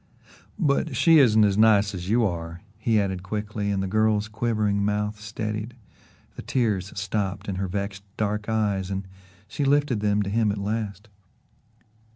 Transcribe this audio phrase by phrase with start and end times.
[0.57, 4.83] "But she isn't as nice as you are," he added quickly, and the girl's quivering
[4.83, 5.75] mouth steadied,
[6.35, 9.07] the tears stopped in her vexed dark eyes and
[9.47, 11.07] she lifted them to him at last.